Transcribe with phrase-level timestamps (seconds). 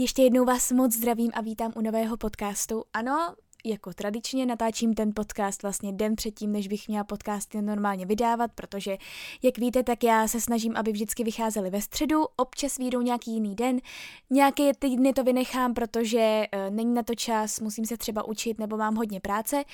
[0.00, 2.84] Ještě jednou vás moc zdravím a vítám u nového podcastu.
[2.92, 8.50] Ano, jako tradičně natáčím ten podcast vlastně den předtím, než bych měla podcasty normálně vydávat,
[8.54, 8.96] protože,
[9.42, 13.54] jak víte, tak já se snažím, aby vždycky vycházely ve středu, občas výjdou nějaký jiný
[13.54, 13.80] den,
[14.30, 18.76] nějaké týdny to vynechám, protože uh, není na to čas, musím se třeba učit nebo
[18.76, 19.64] mám hodně práce,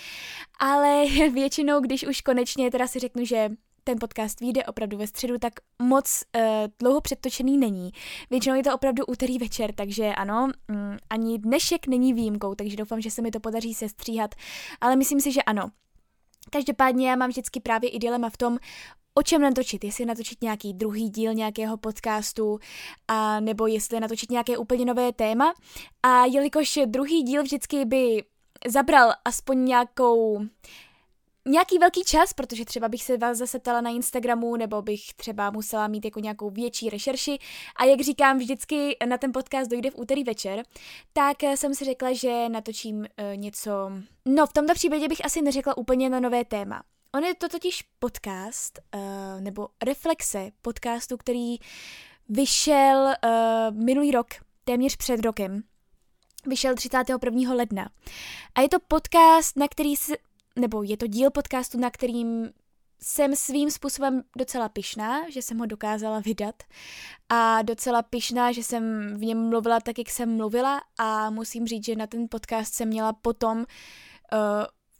[0.58, 3.50] ale většinou, když už konečně teda si řeknu, že
[3.86, 5.52] ten podcast vyjde opravdu ve středu, tak
[5.82, 6.42] moc uh,
[6.78, 7.90] dlouho předtočený není.
[8.30, 13.00] Většinou je to opravdu úterý večer, takže ano, um, ani dnešek není výjimkou, takže doufám,
[13.00, 14.34] že se mi to podaří se stříhat,
[14.80, 15.70] ale myslím si, že ano.
[16.50, 18.58] Každopádně já mám vždycky právě i dilema v tom,
[19.14, 22.58] o čem natočit, jestli natočit nějaký druhý díl nějakého podcastu,
[23.08, 25.54] a nebo jestli natočit nějaké úplně nové téma.
[26.02, 28.24] A jelikož druhý díl vždycky by
[28.66, 30.40] zabral aspoň nějakou
[31.46, 35.50] nějaký velký čas, protože třeba bych se vás zase ptala na Instagramu, nebo bych třeba
[35.50, 37.38] musela mít jako nějakou větší rešerši.
[37.76, 40.62] A jak říkám, vždycky na ten podcast dojde v úterý večer,
[41.12, 43.92] tak eh, jsem si řekla, že natočím uh, něco...
[44.24, 46.82] No, v tomto případě bych asi neřekla úplně na nové téma.
[47.14, 51.56] On je to totiž podcast, uh, nebo reflexe podcastu, který
[52.28, 53.14] vyšel
[53.70, 54.26] minulý rok,
[54.64, 55.62] téměř před rokem.
[56.46, 57.54] Vyšel 31.
[57.54, 57.88] ledna.
[58.54, 60.14] A je to podcast, na který se,
[60.58, 62.50] nebo je to díl podcastu, na kterým
[63.00, 66.62] jsem svým způsobem docela pyšná, že jsem ho dokázala vydat.
[67.28, 70.80] A docela pyšná, že jsem v něm mluvila tak, jak jsem mluvila.
[70.98, 73.64] A musím říct, že na ten podcast jsem měla potom uh,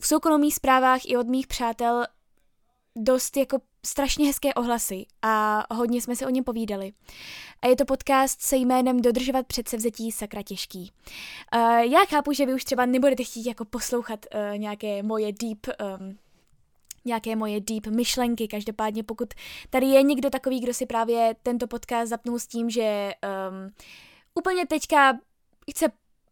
[0.01, 2.07] v soukromých zprávách i od mých přátel
[2.97, 6.93] dost jako strašně hezké ohlasy a hodně jsme si o něm povídali.
[7.63, 10.93] A je to podcast se jménem Dodržovat předsevzetí sakra těžký.
[11.55, 15.67] Uh, já chápu, že vy už třeba nebudete chtít jako poslouchat uh, nějaké moje deep
[16.01, 16.19] um,
[17.05, 18.49] nějaké moje deep myšlenky.
[18.49, 19.35] Každopádně pokud
[19.71, 23.13] tady je někdo takový, kdo si právě tento podcast zapnul s tím, že
[23.51, 23.73] um,
[24.35, 25.19] úplně teďka
[25.71, 25.87] chce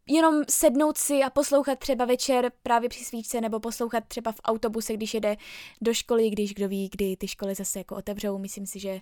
[0.07, 4.93] jenom sednout si a poslouchat třeba večer právě při svíčce nebo poslouchat třeba v autobuse,
[4.93, 5.37] když jede
[5.81, 8.39] do školy, když kdo ví, kdy ty školy zase jako otevřou.
[8.39, 9.01] Myslím si, že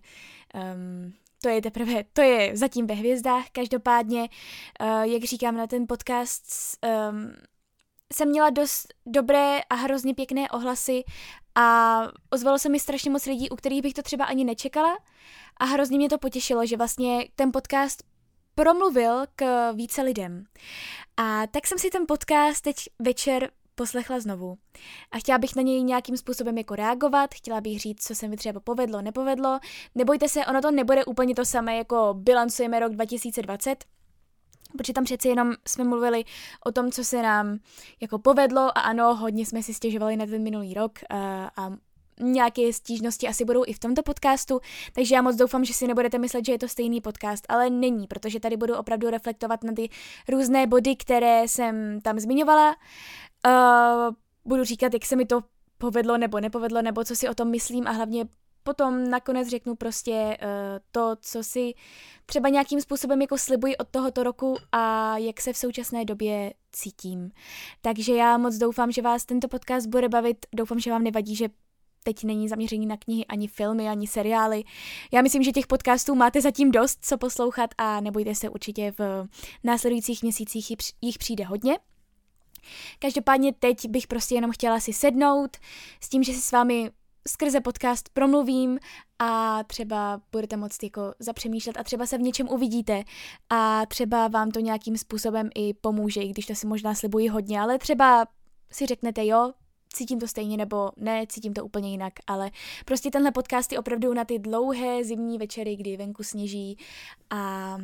[0.55, 1.13] um,
[1.43, 3.45] to je teprve, to je zatím ve hvězdách.
[3.53, 6.45] Každopádně, uh, jak říkám na ten podcast,
[7.11, 7.33] um,
[8.13, 11.05] jsem měla dost dobré a hrozně pěkné ohlasy
[11.55, 11.99] a
[12.31, 14.99] ozvalo se mi strašně moc lidí, u kterých bych to třeba ani nečekala
[15.57, 18.12] a hrozně mě to potěšilo, že vlastně ten podcast
[18.55, 20.45] promluvil k více lidem.
[21.17, 24.59] A tak jsem si ten podcast teď večer poslechla znovu.
[25.11, 28.37] A chtěla bych na něj nějakým způsobem jako reagovat, chtěla bych říct, co se mi
[28.37, 29.59] třeba povedlo, nepovedlo.
[29.95, 33.85] Nebojte se, ono to nebude úplně to samé, jako bilancujeme rok 2020,
[34.79, 36.25] protože tam přeci jenom jsme mluvili
[36.67, 37.59] o tom, co se nám
[38.01, 41.71] jako povedlo a ano, hodně jsme si stěžovali na ten minulý rok a, a
[42.23, 44.61] nějaké stížnosti asi budou i v tomto podcastu,
[44.93, 48.07] takže já moc doufám, že si nebudete myslet, že je to stejný podcast, ale není,
[48.07, 49.89] protože tady budu opravdu reflektovat na ty
[50.29, 52.77] různé body, které jsem tam zmiňovala.
[53.47, 55.41] Uh, budu říkat, jak se mi to
[55.79, 58.25] povedlo nebo nepovedlo, nebo co si o tom myslím a hlavně
[58.63, 60.13] potom nakonec řeknu prostě
[60.43, 60.49] uh,
[60.93, 61.75] to, co si
[62.27, 67.31] třeba nějakým způsobem jako slibuji od tohoto roku a jak se v současné době cítím.
[67.81, 70.47] Takže já moc doufám, že vás tento podcast bude bavit.
[70.55, 71.49] Doufám, že vám nevadí, že
[72.03, 74.65] teď není zaměření na knihy, ani filmy, ani seriály.
[75.13, 79.29] Já myslím, že těch podcastů máte zatím dost, co poslouchat a nebojte se, určitě v
[79.65, 81.79] následujících měsících jich přijde hodně.
[82.99, 85.57] Každopádně teď bych prostě jenom chtěla si sednout
[86.01, 86.91] s tím, že si s vámi
[87.29, 88.79] skrze podcast promluvím
[89.19, 93.05] a třeba budete moct jako zapřemýšlet a třeba se v něčem uvidíte
[93.51, 97.61] a třeba vám to nějakým způsobem i pomůže, i když to si možná slibuji hodně,
[97.61, 98.27] ale třeba
[98.73, 99.53] si řeknete jo,
[99.93, 102.51] cítím to stejně nebo ne, cítím to úplně jinak, ale
[102.85, 106.77] prostě tenhle podcast je opravdu na ty dlouhé zimní večery, kdy venku sněží
[107.31, 107.77] a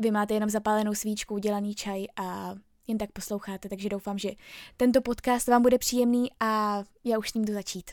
[0.00, 2.54] vy máte jenom zapálenou svíčku, udělaný čaj a
[2.86, 4.30] jen tak posloucháte, takže doufám, že
[4.76, 7.90] tento podcast vám bude příjemný a já už s ním jdu začít.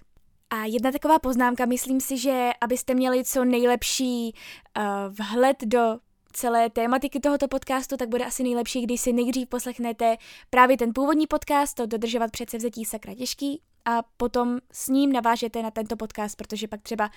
[0.49, 4.83] A jedna taková poznámka, myslím si, že abyste měli co nejlepší uh,
[5.15, 5.99] vhled do
[6.37, 10.17] celé tématiky tohoto podcastu, tak bude asi nejlepší, když si nejdřív poslechnete
[10.49, 15.71] právě ten původní podcast, to dodržovat předsevzetí sakra těžký, a potom s ním navážete na
[15.71, 17.09] tento podcast, protože pak třeba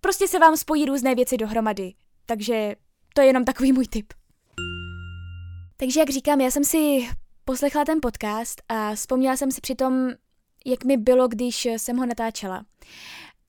[0.00, 1.94] prostě se vám spojí různé věci dohromady.
[2.26, 2.76] Takže
[3.14, 4.12] to je jenom takový můj tip.
[5.76, 7.08] Takže jak říkám, já jsem si
[7.44, 10.10] poslechla ten podcast a vzpomněla jsem si přitom,
[10.66, 12.64] jak mi bylo, když jsem ho natáčela.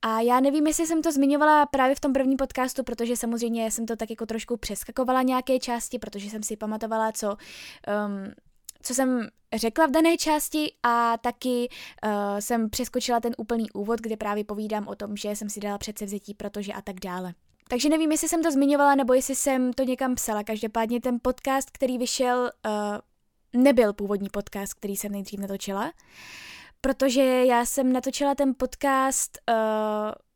[0.02, 3.86] A já nevím, jestli jsem to zmiňovala právě v tom prvním podcastu, protože samozřejmě jsem
[3.86, 8.34] to tak jako trošku přeskakovala nějaké části, protože jsem si pamatovala, co, um,
[8.82, 11.70] co jsem řekla v dané části a taky
[12.06, 15.78] uh, jsem přeskočila ten úplný úvod, kde právě povídám o tom, že jsem si dala
[15.78, 17.34] předsevzetí, protože a tak dále.
[17.70, 20.44] Takže nevím, jestli jsem to zmiňovala, nebo jestli jsem to někam psala.
[20.44, 25.92] Každopádně ten podcast, který vyšel, uh, nebyl původní podcast, který jsem nejdřív natočila,
[26.82, 29.56] protože já jsem natočila ten podcast uh,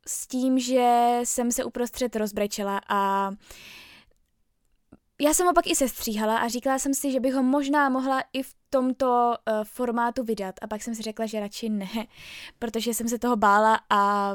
[0.08, 3.32] s tím, že jsem se uprostřed rozbrečela a
[5.22, 8.24] já jsem ho pak i sestříhala a říkala jsem si, že bych ho možná mohla
[8.34, 11.88] i v tomto uh, formátu vydat a pak jsem si řekla, že radši ne,
[12.60, 14.32] protože jsem se toho bála a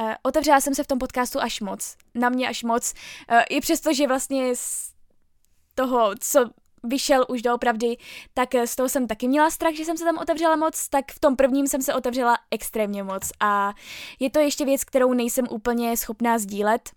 [0.00, 1.96] Uh, otevřela jsem se v tom podcastu až moc.
[2.14, 2.94] Na mě až moc.
[3.32, 4.92] Uh, I přesto, že vlastně z
[5.74, 6.50] toho, co
[6.82, 7.96] vyšel už doopravdy,
[8.34, 11.20] tak z toho jsem taky měla strach, že jsem se tam otevřela moc, tak v
[11.20, 13.30] tom prvním jsem se otevřela extrémně moc.
[13.40, 13.74] A
[14.20, 16.90] je to ještě věc, kterou nejsem úplně schopná sdílet,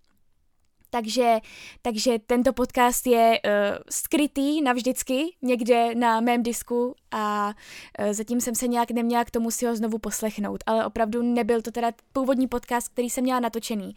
[0.93, 1.39] takže,
[1.81, 7.53] takže tento podcast je uh, skrytý navždycky někde na mém disku a
[7.99, 11.61] uh, zatím jsem se nějak neměla k tomu si ho znovu poslechnout, ale opravdu nebyl
[11.61, 13.95] to teda původní podcast, který jsem měla natočený.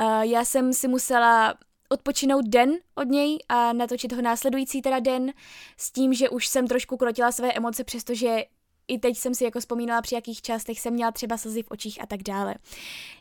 [0.00, 1.54] Uh, já jsem si musela
[1.92, 5.32] odpočinout den od něj a natočit ho následující teda den
[5.76, 8.44] s tím, že už jsem trošku krotila své emoce, přestože
[8.88, 12.02] i teď jsem si jako vzpomínala, při jakých částech jsem měla třeba slzy v očích
[12.02, 12.54] a tak dále.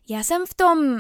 [0.10, 0.98] Já jsem v tom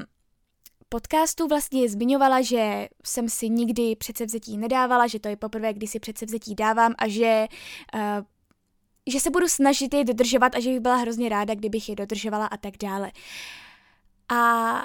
[0.89, 5.99] podcastu vlastně zmiňovala, že jsem si nikdy předsevzetí nedávala, že to je poprvé, kdy si
[5.99, 7.47] předsevzetí dávám a že,
[7.95, 8.01] uh,
[9.07, 12.45] že se budu snažit je dodržovat a že bych byla hrozně ráda, kdybych je dodržovala
[12.45, 13.11] a tak dále.
[14.29, 14.83] A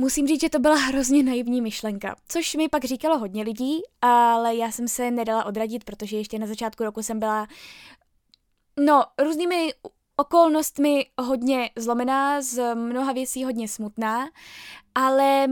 [0.00, 4.54] musím říct, že to byla hrozně naivní myšlenka, což mi pak říkalo hodně lidí, ale
[4.54, 7.46] já jsem se nedala odradit, protože ještě na začátku roku jsem byla
[8.80, 9.72] no, různými
[10.16, 14.28] okolnostmi hodně zlomená, z mnoha věcí hodně smutná,
[14.94, 15.46] ale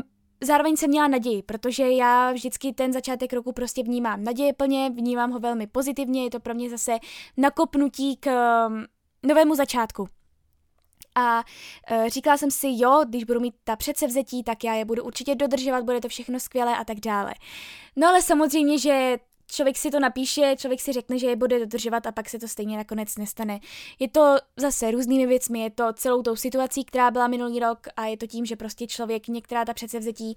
[0.45, 5.31] zároveň jsem měla naději, protože já vždycky ten začátek roku prostě vnímám naděje plně, vnímám
[5.31, 6.99] ho velmi pozitivně, je to pro mě zase
[7.37, 8.31] nakopnutí k
[8.67, 8.85] um,
[9.23, 10.09] novému začátku.
[11.15, 11.45] A
[11.91, 15.35] e, říkala jsem si, jo, když budu mít ta předsevzetí, tak já je budu určitě
[15.35, 17.35] dodržovat, bude to všechno skvělé a tak dále.
[17.97, 19.17] No ale samozřejmě, že
[19.47, 22.49] člověk si to napíše, člověk si řekne, že je bude dodržovat a pak se to
[22.49, 23.61] stejně nakonec nestane.
[23.99, 28.07] Je to zase různými věcmi, je to celou tou situací, která byla minulý rok a
[28.07, 30.37] je to tím, že prostě člověk některá ta předsevzetí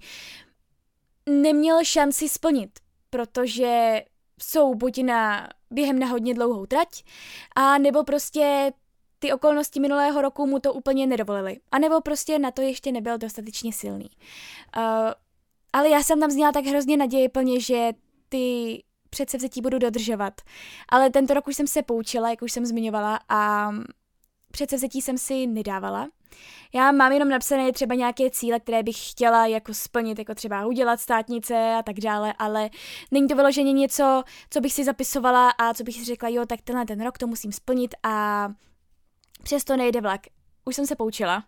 [1.28, 2.70] neměl šanci splnit,
[3.10, 4.02] protože
[4.42, 7.04] jsou buď na během na hodně dlouhou trať,
[7.56, 8.72] a nebo prostě
[9.18, 11.60] ty okolnosti minulého roku mu to úplně nedovolily.
[11.72, 14.10] A nebo prostě na to ještě nebyl dostatečně silný.
[14.76, 14.82] Uh,
[15.72, 17.90] ale já jsem tam zněla tak hrozně naději plně, že
[18.28, 20.40] ty předsevzetí budu dodržovat.
[20.88, 23.70] Ale tento rok už jsem se poučila, jak už jsem zmiňovala, a
[24.50, 26.08] předsevzetí jsem si nedávala.
[26.74, 31.00] Já mám jenom napsané třeba nějaké cíle, které bych chtěla jako splnit, jako třeba udělat
[31.00, 32.70] státnice a tak dále, ale
[33.10, 36.60] není to vyloženě něco, co bych si zapisovala a co bych si řekla, jo, tak
[36.60, 38.48] tenhle ten rok to musím splnit a
[39.42, 40.20] přesto nejde vlak.
[40.64, 41.44] Už jsem se poučila.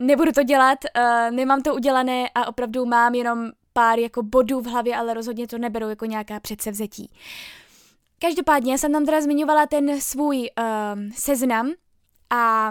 [0.00, 4.66] Nebudu to dělat, uh, nemám to udělané a opravdu mám jenom pár jako bodů v
[4.66, 7.10] hlavě, ale rozhodně to neberou jako nějaká předsevzetí.
[8.18, 11.72] Každopádně jsem tam teda zmiňovala ten svůj uh, seznam
[12.30, 12.70] a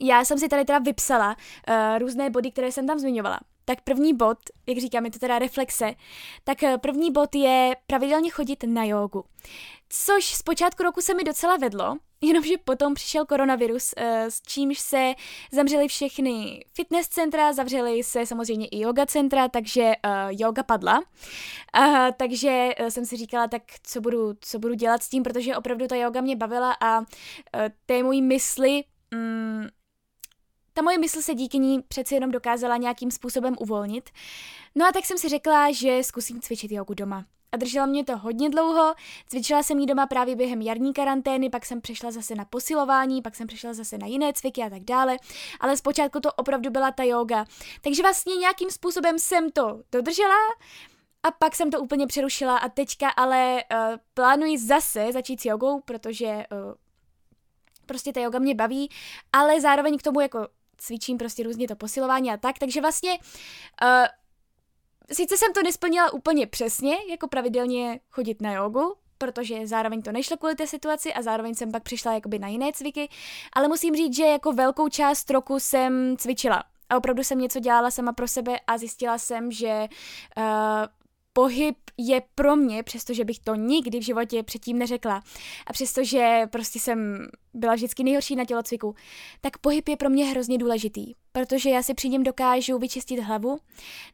[0.00, 1.36] já jsem si tady teda vypsala
[1.68, 3.40] uh, různé body, které jsem tam zmiňovala.
[3.64, 5.94] Tak první bod, jak říkám, je to teda reflexe,
[6.44, 9.24] tak první bod je pravidelně chodit na jogu.
[9.88, 14.78] Což z počátku roku se mi docela vedlo, Jenomže potom přišel koronavirus, eh, s čímž
[14.78, 15.14] se
[15.52, 20.98] zavřely všechny fitness centra, zavřely se samozřejmě i yoga centra, takže uh, yoga padla.
[20.98, 25.86] Uh, takže jsem si říkala, tak co budu, co budu dělat s tím, protože opravdu
[25.86, 27.00] ta yoga mě bavila a
[27.86, 29.68] té mojí mysli, um,
[30.72, 34.10] ta moje mysl se díky ní přeci jenom dokázala nějakým způsobem uvolnit.
[34.74, 37.24] No a tak jsem si řekla, že zkusím cvičit jogu doma
[37.54, 38.94] a držela mě to hodně dlouho.
[39.28, 43.36] Cvičila jsem ji doma právě během jarní karantény, pak jsem přešla zase na posilování, pak
[43.36, 45.16] jsem přešla zase na jiné cviky a tak dále,
[45.60, 47.44] ale zpočátku to opravdu byla ta yoga.
[47.80, 50.34] Takže vlastně nějakým způsobem jsem to dodržela,
[51.22, 55.80] a pak jsem to úplně přerušila a teďka ale uh, plánuji zase začít s jogou,
[55.80, 56.74] protože uh,
[57.86, 58.90] prostě ta yoga mě baví,
[59.32, 63.88] ale zároveň k tomu jako cvičím prostě různě to posilování a tak, takže vlastně uh,
[65.12, 70.36] sice jsem to nesplnila úplně přesně, jako pravidelně chodit na jogu, protože zároveň to nešlo
[70.36, 73.08] kvůli té situaci a zároveň jsem pak přišla jakoby na jiné cviky,
[73.52, 76.64] ale musím říct, že jako velkou část roku jsem cvičila.
[76.88, 79.88] A opravdu jsem něco dělala sama pro sebe a zjistila jsem, že
[80.36, 80.44] uh,
[81.32, 85.22] pohyb je pro mě, přestože bych to nikdy v životě předtím neřekla
[85.66, 88.94] a přestože prostě jsem byla vždycky nejhorší na tělocviku,
[89.40, 93.58] tak pohyb je pro mě hrozně důležitý, protože já si při něm dokážu vyčistit hlavu.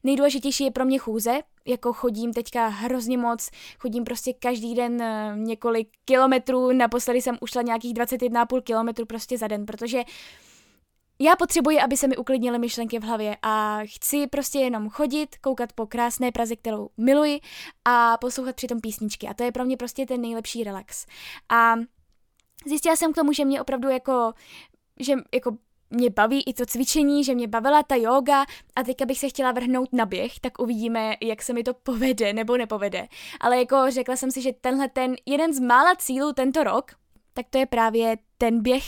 [0.05, 5.33] Nejdůležitější je pro mě chůze, jako chodím teďka hrozně moc, chodím prostě každý den eh,
[5.37, 10.03] několik kilometrů, naposledy jsem ušla nějakých 21,5 kilometrů prostě za den, protože
[11.21, 15.73] já potřebuji, aby se mi uklidnily myšlenky v hlavě a chci prostě jenom chodit, koukat
[15.73, 17.41] po krásné Praze, kterou miluji
[17.85, 21.07] a poslouchat přitom písničky a to je pro mě prostě ten nejlepší relax.
[21.49, 21.75] A
[22.67, 24.33] zjistila jsem k tomu, že mě opravdu jako,
[25.01, 25.57] že jako
[25.91, 28.45] mě baví i to cvičení, že mě bavila ta yoga
[28.77, 32.33] a teďka bych se chtěla vrhnout na běh, tak uvidíme, jak se mi to povede
[32.33, 33.09] nebo nepovede.
[33.41, 36.93] Ale jako řekla jsem si, že tenhle ten jeden z mála cílů tento rok,
[37.35, 38.85] tak to je právě ten běh.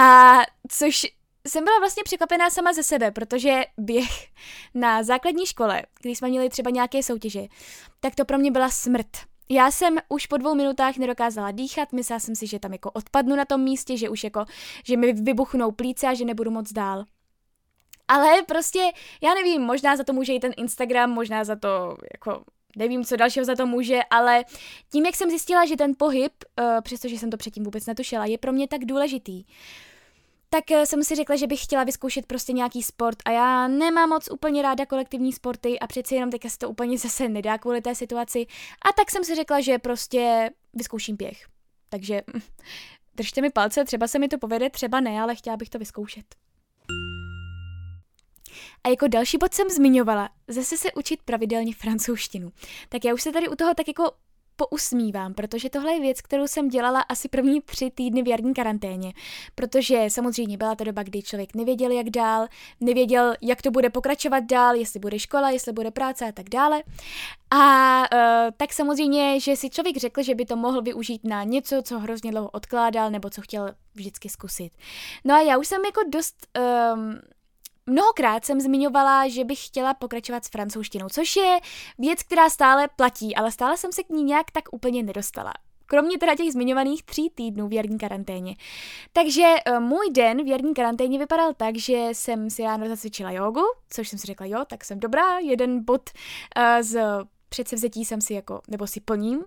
[0.00, 1.06] A což
[1.48, 4.28] jsem byla vlastně překvapená sama ze sebe, protože běh
[4.74, 7.42] na základní škole, když jsme měli třeba nějaké soutěže,
[8.00, 9.29] tak to pro mě byla smrt.
[9.52, 13.36] Já jsem už po dvou minutách nedokázala dýchat, myslela jsem si, že tam jako odpadnu
[13.36, 14.44] na tom místě, že už jako,
[14.84, 17.04] že mi vybuchnou plíce a že nebudu moc dál.
[18.08, 18.90] Ale prostě,
[19.22, 22.44] já nevím, možná za to může i ten Instagram, možná za to, jako,
[22.76, 24.44] nevím, co dalšího za to může, ale
[24.92, 28.38] tím, jak jsem zjistila, že ten pohyb, uh, přestože jsem to předtím vůbec netušila, je
[28.38, 29.44] pro mě tak důležitý,
[30.50, 34.08] tak eh, jsem si řekla, že bych chtěla vyzkoušet prostě nějaký sport a já nemám
[34.08, 37.80] moc úplně ráda kolektivní sporty a přeci jenom teďka se to úplně zase nedá kvůli
[37.80, 38.46] té situaci
[38.82, 41.46] a tak jsem si řekla, že prostě vyzkouším běh.
[41.88, 42.40] Takže hm,
[43.14, 46.24] držte mi palce, třeba se mi to povede, třeba ne, ale chtěla bych to vyzkoušet.
[48.84, 52.52] A jako další bod jsem zmiňovala, zase se učit pravidelně francouzštinu.
[52.88, 54.12] Tak já už se tady u toho tak jako
[54.60, 59.12] pousmívám, protože tohle je věc, kterou jsem dělala asi první tři týdny v jarní karanténě,
[59.54, 62.46] protože samozřejmě byla to doba, kdy člověk nevěděl, jak dál,
[62.80, 66.82] nevěděl, jak to bude pokračovat dál, jestli bude škola, jestli bude práce a tak dále.
[67.50, 71.82] A uh, tak samozřejmě, že si člověk řekl, že by to mohl využít na něco,
[71.82, 74.72] co hrozně dlouho odkládal nebo co chtěl vždycky zkusit.
[75.24, 76.46] No a já už jsem jako dost
[76.94, 77.18] um,
[77.90, 81.60] Mnohokrát jsem zmiňovala, že bych chtěla pokračovat s francouzštinou, což je
[81.98, 85.52] věc, která stále platí, ale stále jsem se k ní nějak tak úplně nedostala.
[85.86, 88.56] Kromě teda těch zmiňovaných tří týdnů v jarní karanténě.
[89.12, 93.62] Takže uh, můj den v jarní karanténě vypadal tak, že jsem si ráno zacvičila jogu,
[93.90, 96.10] což jsem si řekla, jo, tak jsem dobrá, jeden bod
[96.56, 97.00] uh, z
[97.48, 99.44] předsevzetí jsem si jako, nebo si plním.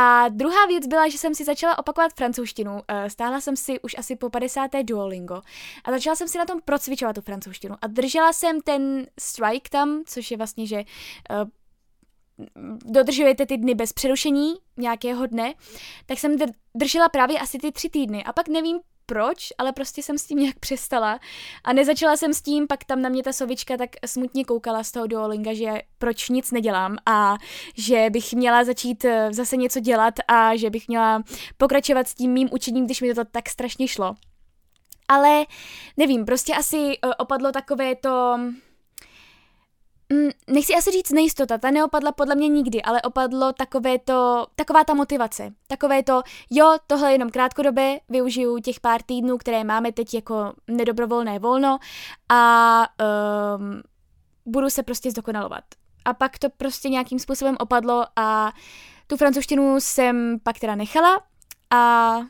[0.00, 2.80] A druhá věc byla, že jsem si začala opakovat francouzštinu.
[2.88, 4.82] Eh, stála jsem si už asi po 50.
[4.82, 5.42] Duolingo
[5.84, 7.76] a začala jsem si na tom procvičovat tu francouzštinu.
[7.82, 11.48] A držela jsem ten strike tam, což je vlastně, že uh,
[12.92, 15.54] dodržujete ty dny bez přerušení nějakého dne,
[16.06, 16.36] tak jsem
[16.74, 18.24] držela právě asi ty tři týdny.
[18.24, 21.18] A pak nevím proč, ale prostě jsem s tím nějak přestala
[21.64, 24.92] a nezačala jsem s tím, pak tam na mě ta sovička tak smutně koukala z
[24.92, 27.36] toho Duolinga, že proč nic nedělám a
[27.76, 31.22] že bych měla začít eh, zase něco dělat a že bych měla
[31.56, 34.14] pokračovat s tím mým učením, když mi to tak strašně šlo.
[35.08, 35.46] Ale
[35.96, 38.38] nevím, prostě asi eh, opadlo takové to
[40.12, 44.84] Mm, nechci asi říct nejistota, ta neopadla podle mě nikdy, ale opadlo takové to, taková
[44.84, 45.52] ta motivace.
[45.66, 50.52] Takové to, jo, tohle je jenom krátkodobé, využiju těch pár týdnů, které máme teď jako
[50.68, 51.78] nedobrovolné volno
[52.28, 52.86] a
[53.56, 53.82] um,
[54.46, 55.64] budu se prostě zdokonalovat.
[56.04, 58.52] A pak to prostě nějakým způsobem opadlo a
[59.06, 61.20] tu francouzštinu jsem pak teda nechala
[61.70, 62.20] a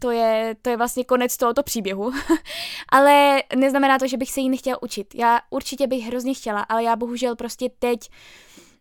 [0.00, 2.12] to je, to je vlastně konec tohoto příběhu.
[2.88, 5.14] ale neznamená to, že bych se jí nechtěla učit.
[5.14, 8.10] Já určitě bych hrozně chtěla, ale já bohužel prostě teď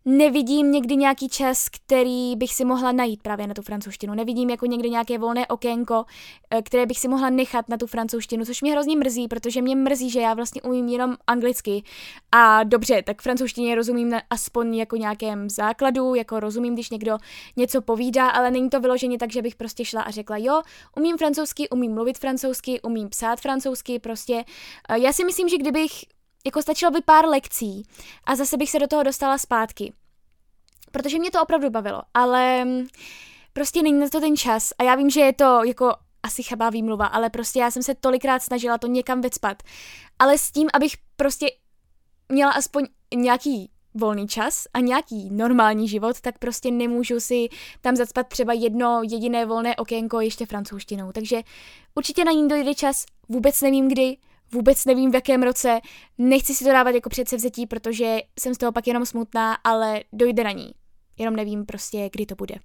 [0.05, 4.13] nevidím někdy nějaký čas, který bych si mohla najít právě na tu francouzštinu.
[4.13, 6.05] Nevidím jako někde nějaké volné okénko,
[6.49, 9.75] eh, které bych si mohla nechat na tu francouzštinu, což mě hrozně mrzí, protože mě
[9.75, 11.83] mrzí, že já vlastně umím jenom anglicky.
[12.31, 17.17] A dobře, tak francouzštině rozumím na, aspoň jako nějakém základu, jako rozumím, když někdo
[17.55, 20.61] něco povídá, ale není to vyloženě tak, že bych prostě šla a řekla, jo,
[20.97, 24.43] umím francouzsky, umím mluvit francouzsky, umím psát francouzsky, prostě.
[24.89, 25.91] Eh, já si myslím, že kdybych
[26.45, 27.87] jako stačilo by pár lekcí
[28.23, 29.93] a zase bych se do toho dostala zpátky.
[30.91, 32.87] Protože mě to opravdu bavilo, ale mm,
[33.53, 36.69] prostě není na to ten čas a já vím, že je to jako asi chabá
[36.69, 39.63] výmluva, ale prostě já jsem se tolikrát snažila to někam vycpat.
[40.19, 41.47] Ale s tím, abych prostě
[42.29, 47.49] měla aspoň nějaký volný čas a nějaký normální život, tak prostě nemůžu si
[47.81, 51.11] tam zacpat třeba jedno jediné volné okénko ještě francouzštinou.
[51.11, 51.41] Takže
[51.95, 54.17] určitě na ní dojde čas, vůbec nevím kdy,
[54.53, 55.79] vůbec nevím v jakém roce,
[56.17, 60.43] nechci si to dávat jako předsevzetí, protože jsem z toho pak jenom smutná, ale dojde
[60.43, 60.71] na ní.
[61.17, 62.55] Jenom nevím prostě, kdy to bude.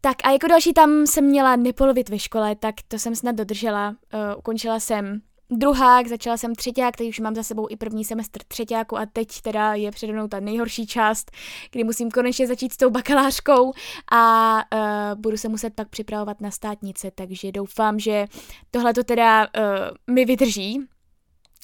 [0.00, 3.88] Tak a jako další tam jsem měla nepolovit ve škole, tak to jsem snad dodržela.
[3.88, 8.40] Uh, ukončila jsem druhák, začala jsem třetíák, teď už mám za sebou i první semestr
[8.48, 11.30] třetíáku a teď teda je přede mnou ta nejhorší část,
[11.72, 13.72] kdy musím konečně začít s tou bakalářkou
[14.12, 18.24] a uh, budu se muset pak připravovat na státnice, takže doufám, že
[18.70, 20.80] tohle to teda uh, mi vydrží,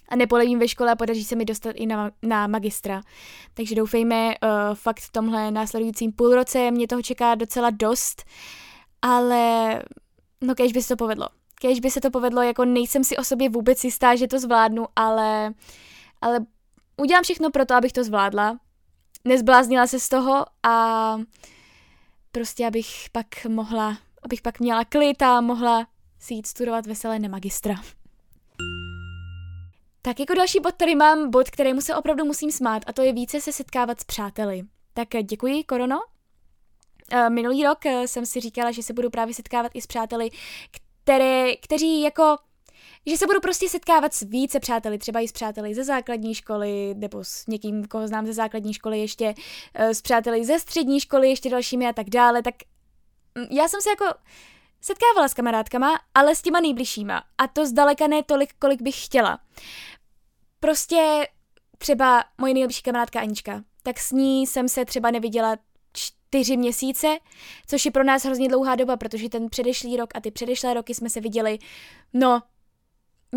[0.08, 3.02] a nepolevím ve škole a podaří se mi dostat i na, na magistra.
[3.54, 8.24] Takže doufejme, uh, fakt v tomhle následujícím půlroce mě toho čeká docela dost,
[9.02, 9.82] ale
[10.40, 11.28] no kež by se to povedlo.
[11.62, 14.86] Kež by se to povedlo, jako nejsem si o sobě vůbec jistá, že to zvládnu,
[14.96, 15.54] ale,
[16.20, 16.46] ale
[16.96, 18.58] udělám všechno pro to, abych to zvládla.
[19.24, 21.16] Nezbláznila se z toho a
[22.32, 25.86] prostě abych pak mohla, abych pak měla klid a mohla
[26.18, 27.74] si jít studovat veselé na magistra.
[30.02, 33.12] Tak jako další bod tady mám bod, kterému se opravdu musím smát a to je
[33.12, 34.62] více se setkávat s přáteli.
[34.94, 36.00] Tak děkuji, Korono.
[37.12, 40.30] Eh, minulý rok eh, jsem si říkala, že se budu právě setkávat i s přáteli,
[41.04, 42.36] které, kteří jako
[43.06, 46.94] že se budu prostě setkávat s více přáteli, třeba i s přáteli ze základní školy,
[46.94, 49.34] nebo s někým, koho znám ze základní školy ještě,
[49.74, 52.54] eh, s přáteli ze střední školy, ještě dalšími a tak dále, tak
[53.34, 54.04] mm, já jsem se jako
[54.80, 57.24] setkávala s kamarádkama, ale s těma nejbližšíma.
[57.38, 59.38] A to zdaleka ne tolik, kolik bych chtěla.
[60.60, 61.28] Prostě
[61.78, 65.56] třeba moje nejlepší kamarádka Anička, tak s ní jsem se třeba neviděla
[66.32, 67.18] čtyři měsíce,
[67.66, 70.94] což je pro nás hrozně dlouhá doba, protože ten předešlý rok a ty předešlé roky
[70.94, 71.58] jsme se viděli,
[72.12, 72.42] no,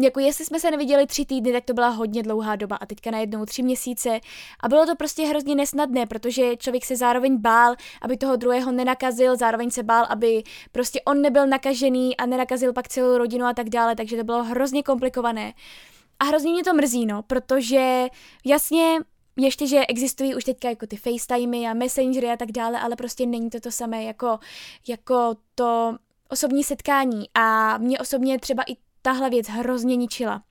[0.02, 3.12] jako jestli jsme se neviděli tři týdny, tak to byla hodně dlouhá doba a teďka
[3.12, 4.20] najednou tři měsíce
[4.60, 9.38] a bylo to prostě hrozně nesnadné, protože člověk se zároveň bál, aby toho druhého nenakazil,
[9.38, 13.70] zároveň se bál, aby prostě on nebyl nakažený a nenakazil pak celou rodinu a tak
[13.70, 15.54] dále, takže to bylo hrozně komplikované.
[16.20, 18.08] A hrozně mě to mrzí, no, protože
[18.46, 18.98] jasně
[19.38, 23.26] ještě, že existují už teďka jako ty FaceTimey a Messengery a tak dále, ale prostě
[23.26, 24.40] není to to samé jako,
[24.88, 25.98] jako to
[26.30, 27.26] osobní setkání.
[27.34, 30.44] A mě osobně třeba i tahle věc hrozně ničila.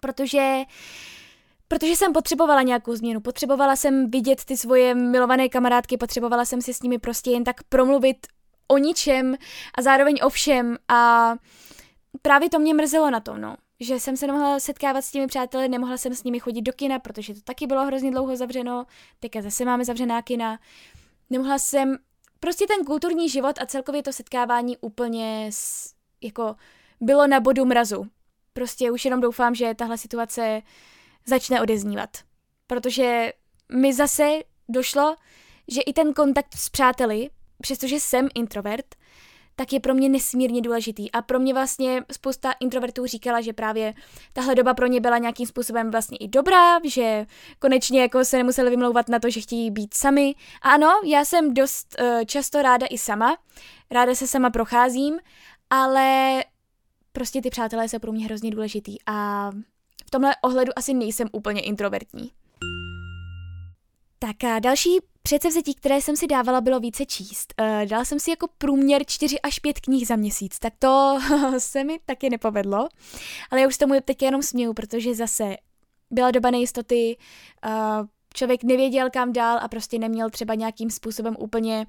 [0.00, 0.62] Protože
[1.68, 6.74] protože jsem potřebovala nějakou změnu, potřebovala jsem vidět ty svoje milované kamarádky, potřebovala jsem si
[6.74, 8.26] s nimi prostě jen tak promluvit
[8.68, 9.36] o ničem
[9.78, 10.76] a zároveň o všem.
[10.88, 11.32] A
[12.22, 15.68] právě to mě mrzelo na tom, no že jsem se nemohla setkávat s těmi přáteli,
[15.68, 18.86] nemohla jsem s nimi chodit do kina, protože to taky bylo hrozně dlouho zavřeno,
[19.20, 20.58] teďka zase máme zavřená kina.
[21.30, 21.96] Nemohla jsem,
[22.40, 26.56] prostě ten kulturní život a celkově to setkávání úplně s, jako
[27.00, 28.06] bylo na bodu mrazu.
[28.52, 30.62] Prostě už jenom doufám, že tahle situace
[31.26, 32.10] začne odeznívat.
[32.66, 33.32] Protože
[33.72, 34.28] mi zase
[34.68, 35.16] došlo,
[35.68, 38.94] že i ten kontakt s přáteli, přestože jsem introvert,
[39.56, 41.12] tak je pro mě nesmírně důležitý.
[41.12, 43.94] A pro mě vlastně spousta introvertů říkala, že právě
[44.32, 47.26] tahle doba pro ně byla nějakým způsobem vlastně i dobrá, že
[47.58, 50.34] konečně jako se nemuseli vymlouvat na to, že chtějí být sami.
[50.62, 53.36] A ano, já jsem dost uh, často ráda i sama,
[53.90, 55.18] ráda se sama procházím,
[55.70, 56.38] ale
[57.12, 59.50] prostě ty přátelé jsou pro mě hrozně důležitý a
[60.06, 62.30] v tomhle ohledu asi nejsem úplně introvertní.
[64.22, 67.54] Tak a další předsevzetí, které jsem si dávala, bylo více číst.
[67.60, 71.18] Uh, dala jsem si jako průměr 4 až 5 knih za měsíc, tak to
[71.58, 72.88] se mi taky nepovedlo.
[73.50, 75.56] Ale já už tomu teď jenom směju, protože zase
[76.10, 77.16] byla doba nejistoty,
[77.66, 81.86] uh, člověk nevěděl kam dál a prostě neměl třeba nějakým způsobem úplně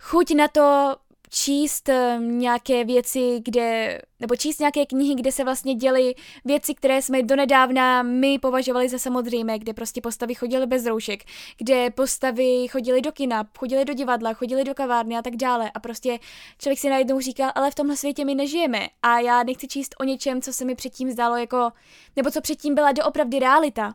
[0.00, 0.96] chuť na to
[1.28, 6.14] číst eh, nějaké věci, kde, nebo číst nějaké knihy, kde se vlastně děly
[6.44, 11.24] věci, které jsme donedávna my považovali za samozřejmé, kde prostě postavy chodily bez roušek,
[11.58, 15.70] kde postavy chodily do kina, chodily do divadla, chodily do kavárny a tak dále.
[15.74, 16.18] A prostě
[16.58, 20.04] člověk si najednou říkal, ale v tomhle světě my nežijeme a já nechci číst o
[20.04, 21.70] něčem, co se mi předtím zdálo jako,
[22.16, 23.94] nebo co předtím byla doopravdy realita.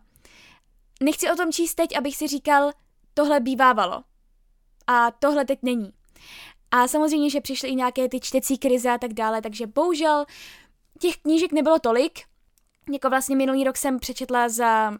[1.04, 2.72] Nechci o tom číst teď, abych si říkal,
[3.13, 4.04] tohle bývávalo.
[4.88, 5.93] A tohle teď není.
[6.76, 10.26] A samozřejmě, že přišly i nějaké ty čtecí krize a tak dále, takže bohužel
[11.00, 12.20] těch knížek nebylo tolik.
[12.94, 14.98] Jako vlastně minulý rok jsem přečetla za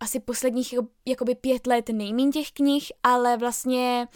[0.00, 0.74] asi posledních
[1.06, 4.08] jakoby pět let nejmín těch knih, ale vlastně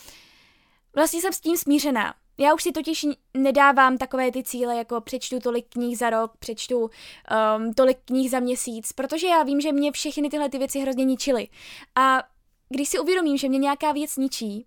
[0.94, 2.14] vlastně jsem s tím smířená.
[2.38, 6.79] Já už si totiž nedávám takové ty cíle, jako přečtu tolik knih za rok, přečtu
[6.81, 11.05] um, tolik knih za měsíc, protože já vím, že mě všechny tyhle ty věci hrozně
[11.05, 11.49] ničily.
[11.94, 12.22] A
[12.68, 14.66] když si uvědomím, že mě nějaká věc ničí,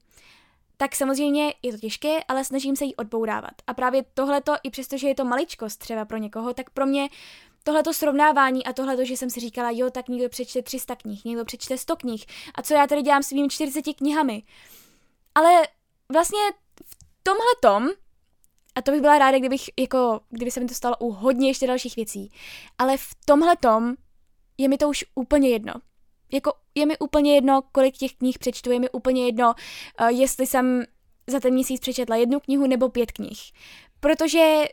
[0.82, 3.52] tak samozřejmě je to těžké, ale snažím se jí odbourávat.
[3.68, 7.10] A právě tohleto, i přesto, že je to maličkost třeba pro někoho, tak pro mě
[7.64, 11.46] tohleto srovnávání a tohleto, že jsem si říkala, jo, tak někdo přečte 300 knih, někdo
[11.46, 12.26] přečte 100 knih.
[12.56, 14.44] A co já tady dělám svými 40 knihami?
[15.36, 15.68] Ale
[16.12, 16.40] vlastně
[16.86, 17.90] v tomhle tom,
[18.76, 21.68] a to bych byla ráda, kdybych, jako, kdyby se mi to stalo u hodně ještě
[21.68, 22.32] dalších věcí,
[22.78, 23.96] ale v tomhle tom
[24.58, 25.74] je mi to už úplně jedno.
[26.32, 29.54] Jako je mi úplně jedno, kolik těch knih přečtu, je mi úplně jedno,
[30.02, 30.84] uh, jestli jsem
[31.28, 33.40] za ten měsíc přečetla jednu knihu nebo pět knih.
[34.00, 34.66] Protože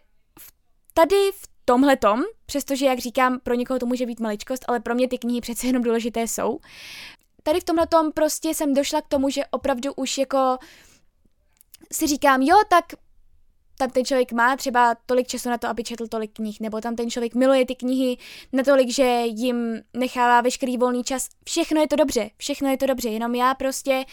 [0.95, 4.95] tady v tomhle tom, přestože, jak říkám, pro někoho to může být maličkost, ale pro
[4.95, 6.59] mě ty knihy přece jenom důležité jsou.
[7.43, 10.59] Tady v tomhle tom prostě jsem došla k tomu, že opravdu už jako
[11.93, 12.85] si říkám, jo, tak
[13.79, 16.97] tam ten člověk má třeba tolik času na to, aby četl tolik knih, nebo tam
[16.97, 18.17] ten člověk miluje ty knihy
[18.53, 21.29] natolik, že jim nechává veškerý volný čas.
[21.45, 24.05] Všechno je to dobře, všechno je to dobře, jenom já prostě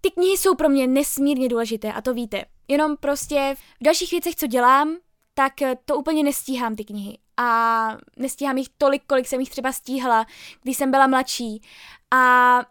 [0.00, 2.44] ty knihy jsou pro mě nesmírně důležité a to víte.
[2.68, 4.96] Jenom prostě v dalších věcech, co dělám,
[5.34, 5.52] tak
[5.84, 7.18] to úplně nestíhám ty knihy.
[7.36, 10.26] A nestíhám jich tolik, kolik jsem jich třeba stíhala,
[10.62, 11.62] když jsem byla mladší.
[12.10, 12.64] A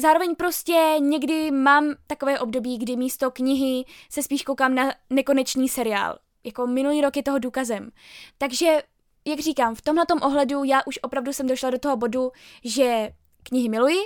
[0.00, 6.18] zároveň prostě někdy mám takové období, kdy místo knihy se spíš koukám na nekonečný seriál.
[6.44, 7.90] Jako minulý rok je toho důkazem.
[8.38, 8.82] Takže,
[9.24, 12.32] jak říkám, v tomhle ohledu já už opravdu jsem došla do toho bodu,
[12.64, 13.10] že
[13.42, 13.98] knihy miluji,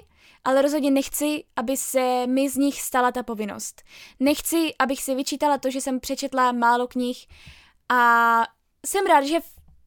[0.44, 3.82] ale rozhodně nechci, aby se mi z nich stala ta povinnost.
[4.20, 7.26] Nechci, abych si vyčítala to, že jsem přečetla málo knih
[7.88, 8.42] a
[8.86, 9.38] jsem rád, že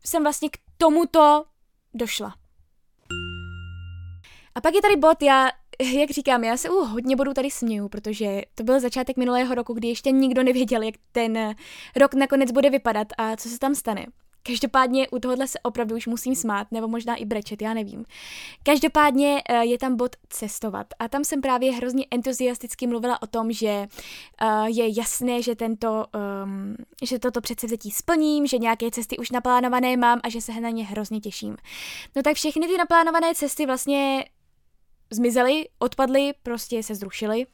[0.06, 1.46] jsem vlastně k tomuto
[1.94, 2.36] došla.
[4.56, 5.50] A pak je tady bod, já
[5.82, 9.74] jak říkám, já se u hodně bodů tady směju, protože to byl začátek minulého roku,
[9.74, 11.56] kdy ještě nikdo nevěděl, jak ten
[11.96, 14.06] rok nakonec bude vypadat a co se tam stane.
[14.46, 18.06] Každopádně u tohohle se opravdu už musím smát, nebo možná i brečet, já nevím.
[18.64, 23.52] Každopádně eh, je tam bod cestovat a tam jsem právě hrozně entuziasticky mluvila o tom,
[23.52, 26.06] že eh, je jasné, že, tento,
[26.44, 30.70] um, že toto předsevzetí splním, že nějaké cesty už naplánované mám a že se na
[30.70, 31.58] ně hrozně těším.
[32.16, 34.26] No tak všechny ty naplánované cesty vlastně
[35.14, 37.46] zmizely, odpadly, prostě se zrušily.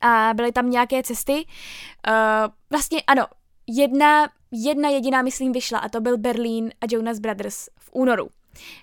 [0.00, 1.32] A byly tam nějaké cesty.
[1.34, 3.26] Uh, vlastně ano,
[3.66, 8.28] jedna, jedna jediná, myslím, vyšla a to byl Berlín a Jonas Brothers v únoru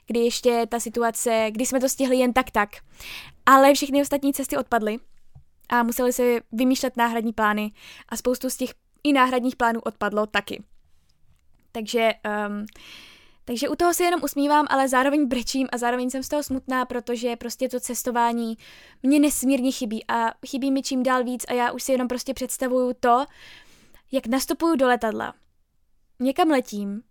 [0.08, 2.70] kdy ještě ta situace, kdy jsme to stihli jen tak tak.
[3.46, 4.98] Ale všechny ostatní cesty odpadly
[5.70, 7.72] a museli se vymýšlet náhradní plány
[8.10, 8.74] a spoustu z těch
[9.04, 10.64] i náhradních plánů odpadlo taky.
[11.72, 12.12] Takže
[12.48, 12.66] um,
[13.50, 16.86] takže u toho si jenom usmívám, ale zároveň brečím a zároveň jsem z toho smutná,
[16.86, 18.58] protože prostě to cestování
[19.04, 22.34] mě nesmírně chybí a chybí mi čím dál víc a já už si jenom prostě
[22.34, 23.26] představuju to,
[24.12, 25.34] jak nastupuju do letadla.
[26.20, 27.02] Někam letím,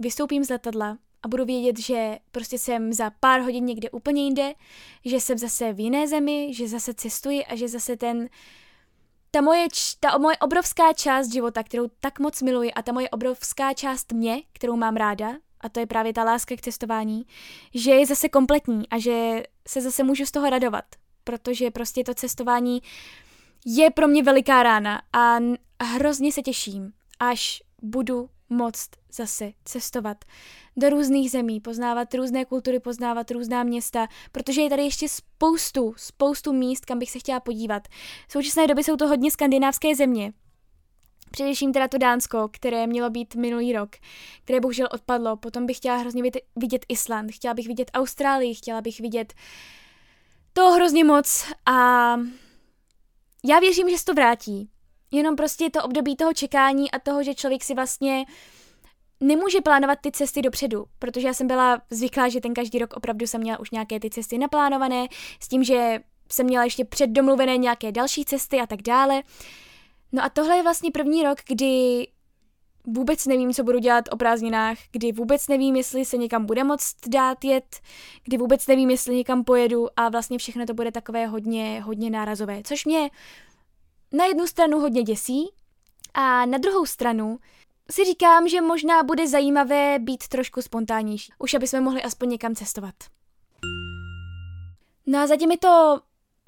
[0.00, 4.54] vystoupím z letadla a budu vědět, že prostě jsem za pár hodin někde úplně jinde,
[5.04, 8.28] že jsem zase v jiné zemi, že zase cestuji a že zase ten
[9.30, 9.68] ta moje,
[10.00, 14.42] ta moje obrovská část života, kterou tak moc miluji a ta moje obrovská část mě,
[14.52, 17.22] kterou mám ráda, a to je právě ta láska k cestování,
[17.74, 20.84] že je zase kompletní a že se zase můžu z toho radovat,
[21.24, 22.82] protože prostě to cestování
[23.66, 25.38] je pro mě veliká rána a
[25.84, 30.24] hrozně se těším, až budu moct zase cestovat
[30.76, 36.52] do různých zemí, poznávat různé kultury, poznávat různá města, protože je tady ještě spoustu, spoustu
[36.52, 37.88] míst, kam bych se chtěla podívat.
[38.28, 40.32] V současné době jsou to hodně skandinávské země,
[41.30, 43.90] Především teda to Dánsko, které mělo být minulý rok,
[44.44, 45.36] které bohužel odpadlo.
[45.36, 46.22] Potom bych chtěla hrozně
[46.56, 49.34] vidět Island, chtěla bych vidět Austrálii, chtěla bych vidět
[50.52, 52.16] to hrozně moc a
[53.44, 54.70] já věřím, že se to vrátí.
[55.10, 58.24] Jenom prostě to období toho čekání a toho, že člověk si vlastně
[59.20, 63.26] nemůže plánovat ty cesty dopředu, protože já jsem byla zvyklá, že ten každý rok opravdu
[63.26, 65.06] jsem měla už nějaké ty cesty naplánované,
[65.40, 65.98] s tím, že
[66.32, 69.22] jsem měla ještě předdomluvené nějaké další cesty a tak dále.
[70.12, 72.06] No a tohle je vlastně první rok, kdy
[72.84, 77.08] vůbec nevím, co budu dělat o prázdninách, kdy vůbec nevím, jestli se někam bude moct
[77.08, 77.80] dát jet,
[78.24, 82.62] kdy vůbec nevím, jestli někam pojedu a vlastně všechno to bude takové hodně, hodně nárazové,
[82.64, 83.10] což mě
[84.12, 85.48] na jednu stranu hodně děsí
[86.14, 87.38] a na druhou stranu
[87.90, 92.54] si říkám, že možná bude zajímavé být trošku spontánnější, už aby jsme mohli aspoň někam
[92.54, 92.94] cestovat.
[95.06, 96.00] No a zatím je to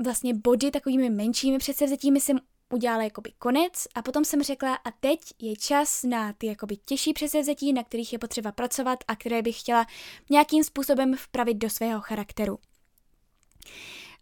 [0.05, 2.38] vlastně body takovými menšími předsevzetími jsem
[2.72, 7.12] udělala jakoby konec a potom jsem řekla a teď je čas na ty jakoby těžší
[7.12, 9.87] předsevzetí, na kterých je potřeba pracovat a které bych chtěla
[10.30, 12.58] nějakým způsobem vpravit do svého charakteru.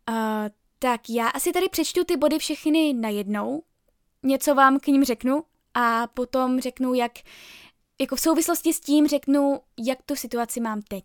[0.08, 0.16] Uh,
[0.78, 3.62] tak já asi tady přečtu ty body všechny najednou,
[4.22, 7.12] něco vám k ním řeknu a potom řeknu, jak,
[8.00, 11.04] jako v souvislosti s tím řeknu, jak tu situaci mám teď.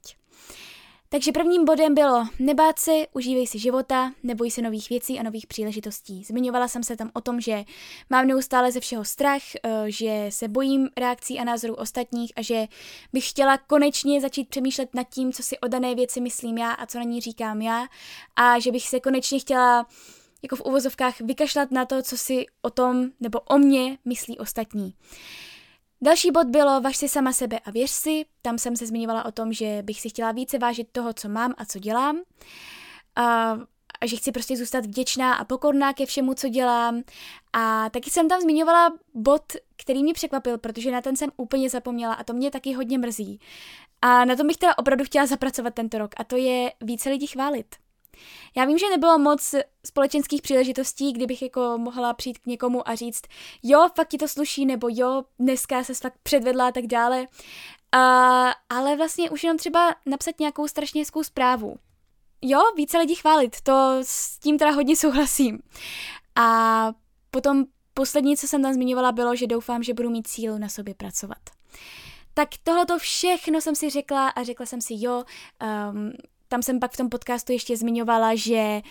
[1.10, 5.48] Takže prvním bodem bylo nebát se, užívej si života, neboj se nových věcí a nových
[5.48, 6.24] příležitostí.
[6.24, 7.64] Zmiňovala jsem se tam o tom, že
[8.10, 12.66] mám neustále ze všeho strach, eh, že se bojím reakcí a názorů ostatních a že
[13.14, 16.86] bych chtěla konečně začít přemýšlet nad tím, co si o dané věci myslím já a
[16.86, 17.88] co na ní říkám já
[18.36, 19.88] a že bych se konečně chtěla
[20.44, 24.94] jako v uvozovkách vykašlat na to, co si o tom nebo o mně myslí ostatní.
[26.02, 28.26] Další bod bylo Važ si sama sebe a věř si.
[28.42, 31.54] Tam jsem se zmiňovala o tom, že bych si chtěla více vážit toho, co mám
[31.58, 32.18] a co dělám.
[33.16, 33.58] A
[34.02, 37.02] a že chci prostě zůstat vděčná a pokorná ke všemu, co dělám.
[37.54, 39.44] A taky jsem tam zmiňovala bod,
[39.76, 43.40] který mě překvapil, protože na ten jsem úplně zapomněla a to mě taky hodně mrzí.
[44.02, 47.28] A na tom bych teda opravdu chtěla zapracovat tento rok a to je více lidí
[47.28, 47.76] chválit.
[48.58, 53.22] Já vím, že nebylo moc společenských příležitostí, kdybych jako mohla přijít k někomu a říct,
[53.64, 57.28] jo, fakt ti to sluší, nebo jo, dneska se fakt předvedla a tak dále.
[57.92, 61.76] A, ale vlastně už jenom třeba napsat nějakou strašně hezkou zprávu.
[62.42, 65.60] Jo, více lidí chválit, to s tím teda hodně souhlasím.
[66.36, 66.92] A
[67.32, 70.96] potom poslední, co jsem tam zmiňovala, bylo, že doufám, že budu mít sílu na sobě
[70.96, 71.38] pracovat.
[72.34, 75.24] Tak tohle to všechno jsem si řekla a řekla jsem si, jo,
[75.92, 76.12] um,
[76.48, 78.82] tam jsem pak v tom podcastu ještě zmiňovala, že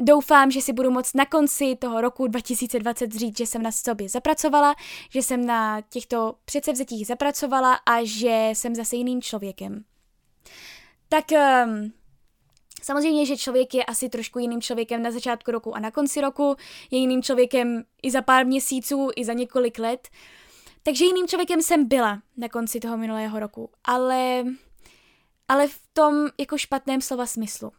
[0.00, 4.08] doufám, že si budu moct na konci toho roku 2020 říct, že jsem na sobě
[4.08, 4.74] zapracovala,
[5.10, 9.84] že jsem na těchto předsevzetích zapracovala a že jsem zase jiným člověkem.
[11.08, 11.92] Tak um,
[12.82, 16.56] Samozřejmě, že člověk je asi trošku jiným člověkem na začátku roku a na konci roku,
[16.90, 20.08] je jiným člověkem i za pár měsíců, i za několik let.
[20.82, 24.44] Takže jiným člověkem jsem byla na konci toho minulého roku, ale
[25.50, 27.72] ale v tom jako špatném slova smyslu.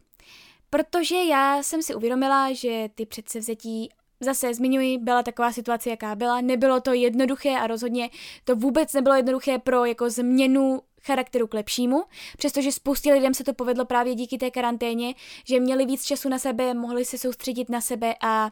[0.70, 3.88] Protože já jsem si uvědomila, že ty předsevzetí
[4.20, 6.40] zase zmiňuji, byla taková situace, jaká byla.
[6.40, 8.10] Nebylo to jednoduché a rozhodně
[8.44, 12.04] to vůbec nebylo jednoduché pro jako změnu charakteru k lepšímu,
[12.38, 15.14] přestože spoustě lidem se to povedlo právě díky té karanténě,
[15.46, 18.50] že měli víc času na sebe, mohli se soustředit na sebe a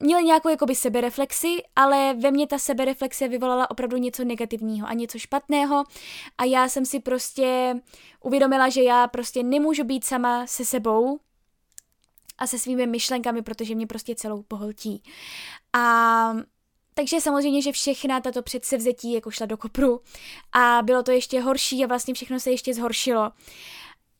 [0.00, 5.18] měli nějakou jakoby sebereflexi, ale ve mně ta sebereflexe vyvolala opravdu něco negativního a něco
[5.18, 5.84] špatného
[6.38, 7.74] a já jsem si prostě
[8.20, 11.20] uvědomila, že já prostě nemůžu být sama se sebou
[12.38, 15.02] a se svými myšlenkami, protože mě prostě celou pohltí.
[15.72, 16.36] A
[16.94, 20.00] takže samozřejmě, že všechna tato předsevzetí jako šla do kopru
[20.52, 23.32] a bylo to ještě horší a vlastně všechno se ještě zhoršilo.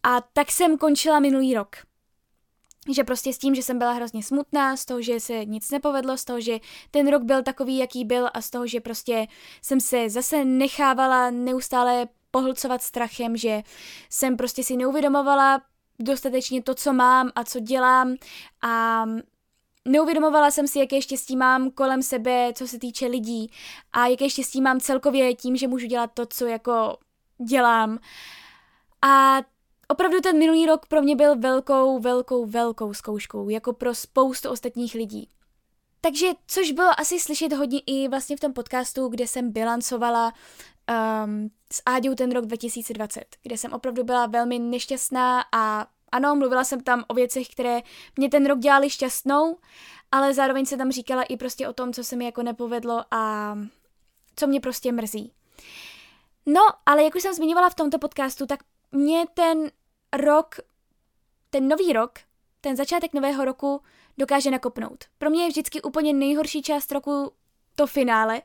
[0.03, 1.77] A tak jsem končila minulý rok
[2.89, 6.17] že prostě s tím, že jsem byla hrozně smutná, z toho, že se nic nepovedlo,
[6.17, 6.59] z toho, že
[6.91, 9.27] ten rok byl takový, jaký byl a z toho, že prostě
[9.63, 13.63] jsem se zase nechávala neustále pohlcovat strachem, že
[14.11, 15.63] jsem prostě si neuvědomovala
[15.99, 18.15] dostatečně to, co mám a co dělám
[18.63, 19.05] a
[19.85, 23.51] neuvědomovala jsem si, jaké štěstí mám kolem sebe, co se týče lidí
[23.93, 26.97] a jaké štěstí mám celkově tím, že můžu dělat to, co jako
[27.49, 27.99] dělám.
[29.03, 29.39] A
[29.89, 34.95] Opravdu ten minulý rok pro mě byl velkou, velkou, velkou zkouškou, jako pro spoustu ostatních
[34.95, 35.29] lidí.
[36.01, 40.33] Takže, což bylo asi slyšet hodně i vlastně v tom podcastu, kde jsem bilancovala
[41.25, 46.65] um, s Áďou ten rok 2020, kde jsem opravdu byla velmi nešťastná a ano, mluvila
[46.65, 47.81] jsem tam o věcech, které
[48.17, 49.59] mě ten rok dělali šťastnou,
[50.13, 53.55] ale zároveň se tam říkala i prostě o tom, co se mi jako nepovedlo a
[54.37, 55.33] co mě prostě mrzí.
[56.47, 58.61] No, ale jak už jsem zmiňovala v tomto podcastu, tak
[58.93, 59.71] mě ten
[60.13, 60.55] rok,
[61.51, 62.19] ten nový rok,
[62.61, 63.83] ten začátek nového roku
[64.19, 65.05] dokáže nakopnout.
[65.19, 67.33] Pro mě je vždycky úplně nejhorší část roku
[67.75, 68.43] to finále,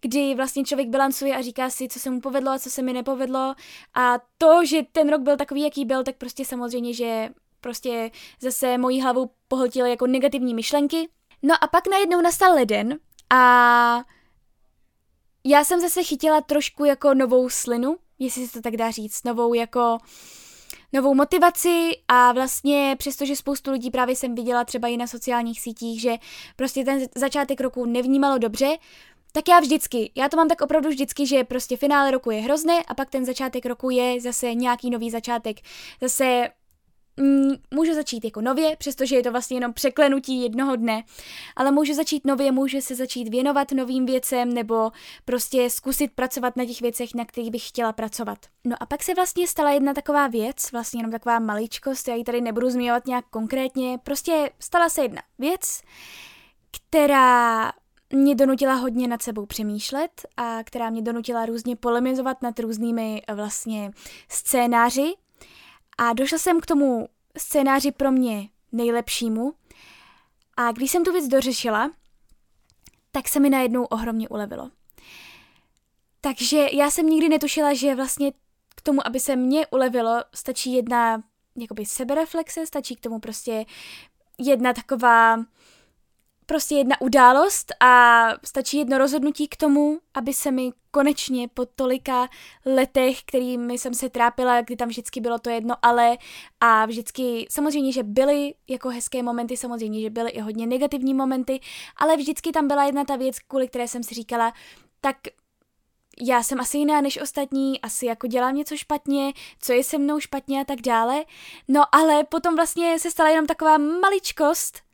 [0.00, 2.92] kdy vlastně člověk bilancuje a říká si, co se mu povedlo a co se mi
[2.92, 3.54] nepovedlo
[3.94, 7.28] a to, že ten rok byl takový, jaký byl, tak prostě samozřejmě, že
[7.60, 11.08] prostě zase mojí hlavu pohltily jako negativní myšlenky.
[11.42, 12.98] No a pak najednou nastal leden
[13.30, 14.04] a
[15.44, 19.54] já jsem zase chytila trošku jako novou slinu, jestli se to tak dá říct, novou
[19.54, 19.98] jako
[20.92, 26.00] novou motivaci a vlastně přestože spoustu lidí právě jsem viděla třeba i na sociálních sítích,
[26.00, 26.14] že
[26.56, 28.76] prostě ten začátek roku nevnímalo dobře,
[29.32, 32.82] tak já vždycky, já to mám tak opravdu vždycky, že prostě finále roku je hrozné
[32.88, 35.56] a pak ten začátek roku je zase nějaký nový začátek.
[36.00, 36.48] Zase
[37.20, 41.04] Mm, můžu začít jako nově, přestože je to vlastně jenom překlenutí jednoho dne,
[41.56, 44.90] ale můžu začít nově, můžu se začít věnovat novým věcem nebo
[45.24, 48.38] prostě zkusit pracovat na těch věcech, na kterých bych chtěla pracovat.
[48.64, 52.24] No a pak se vlastně stala jedna taková věc, vlastně jenom taková maličkost, já ji
[52.24, 55.82] tady nebudu zmiňovat nějak konkrétně, prostě stala se jedna věc,
[56.70, 57.72] která
[58.12, 63.90] mě donutila hodně nad sebou přemýšlet a která mě donutila různě polemizovat nad různými vlastně
[64.28, 65.14] scénáři,
[66.00, 67.08] a došla jsem k tomu
[67.38, 69.54] scénáři pro mě nejlepšímu.
[70.56, 71.90] A když jsem tu věc dořešila,
[73.12, 74.70] tak se mi najednou ohromně ulevilo.
[76.20, 78.32] Takže já jsem nikdy netušila, že vlastně
[78.76, 81.22] k tomu, aby se mně ulevilo, stačí jedna
[81.56, 83.64] jakoby sebereflexe, stačí k tomu prostě
[84.38, 85.44] jedna taková
[86.50, 92.28] prostě jedna událost a stačí jedno rozhodnutí k tomu, aby se mi konečně po tolika
[92.66, 96.18] letech, kterými jsem se trápila, kdy tam vždycky bylo to jedno ale
[96.60, 101.60] a vždycky, samozřejmě, že byly jako hezké momenty, samozřejmě, že byly i hodně negativní momenty,
[101.96, 104.52] ale vždycky tam byla jedna ta věc, kvůli které jsem si říkala,
[105.00, 105.16] tak
[106.20, 110.20] já jsem asi jiná než ostatní, asi jako dělám něco špatně, co je se mnou
[110.20, 111.24] špatně a tak dále.
[111.68, 114.89] No ale potom vlastně se stala jenom taková maličkost,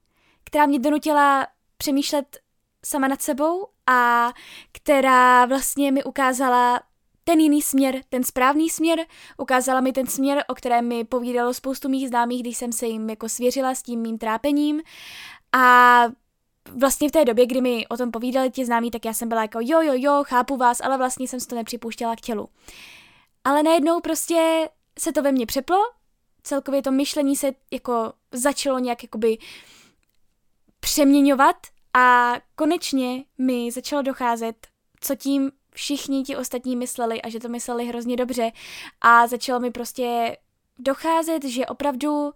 [0.46, 2.38] která mě donutila přemýšlet
[2.84, 4.32] sama nad sebou a
[4.72, 6.80] která vlastně mi ukázala
[7.24, 9.06] ten jiný směr, ten správný směr,
[9.38, 13.10] ukázala mi ten směr, o kterém mi povídalo spoustu mých známých, když jsem se jim
[13.10, 14.82] jako svěřila s tím mým trápením
[15.52, 16.04] a
[16.72, 19.42] vlastně v té době, kdy mi o tom povídali ti známí, tak já jsem byla
[19.42, 22.48] jako jo, jo, jo, chápu vás, ale vlastně jsem si to nepřipouštěla k tělu.
[23.44, 25.76] Ale najednou prostě se to ve mně přeplo,
[26.42, 29.38] celkově to myšlení se jako začalo nějak jakoby
[30.86, 31.56] přeměňovat
[31.94, 34.66] a konečně mi začalo docházet,
[35.00, 38.52] co tím všichni ti ostatní mysleli a že to mysleli hrozně dobře.
[39.00, 40.36] A začalo mi prostě
[40.78, 42.32] docházet, že opravdu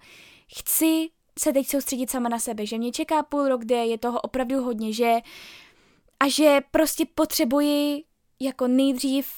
[0.57, 1.09] chci
[1.39, 4.63] se teď soustředit sama na sebe, že mě čeká půl rok, kde je toho opravdu
[4.63, 5.15] hodně, že
[6.21, 8.05] a že prostě potřebuji
[8.41, 9.33] jako nejdřív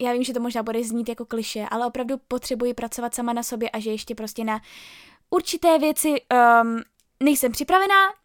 [0.00, 3.42] já vím, že to možná bude znít jako kliše, ale opravdu potřebuji pracovat sama na
[3.42, 4.60] sobě a že ještě prostě na
[5.30, 6.82] určité věci um,
[7.22, 8.21] nejsem připravená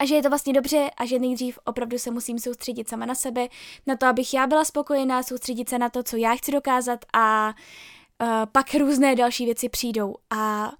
[0.00, 3.14] a že je to vlastně dobře a že nejdřív opravdu se musím soustředit sama na
[3.14, 3.48] sebe,
[3.86, 7.48] na to, abych já byla spokojená, soustředit se na to, co já chci dokázat a
[7.48, 10.14] uh, pak různé další věci přijdou.
[10.30, 10.72] A